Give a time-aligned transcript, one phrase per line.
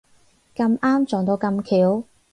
[0.55, 2.07] 咁啱撞到咁巧